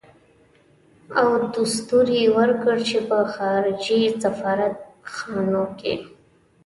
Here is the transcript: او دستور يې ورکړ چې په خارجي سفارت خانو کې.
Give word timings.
او 1.19 1.27
دستور 1.55 2.05
يې 2.17 2.25
ورکړ 2.37 2.75
چې 2.89 2.97
په 3.09 3.17
خارجي 3.33 4.01
سفارت 4.21 4.75
خانو 5.15 5.63
کې. 5.79 5.93